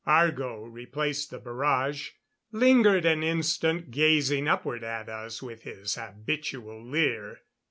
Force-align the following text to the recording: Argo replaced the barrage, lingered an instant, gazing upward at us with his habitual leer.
Argo 0.07 0.63
replaced 0.65 1.29
the 1.29 1.37
barrage, 1.37 2.09
lingered 2.51 3.05
an 3.05 3.21
instant, 3.21 3.91
gazing 3.91 4.47
upward 4.47 4.83
at 4.83 5.07
us 5.07 5.43
with 5.43 5.61
his 5.61 5.93
habitual 5.93 6.83
leer. 6.83 7.41